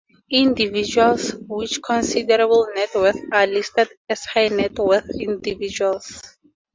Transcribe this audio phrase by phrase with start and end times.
[0.31, 6.39] Individuals with considerable net worth are listed as High-net-worth individuals.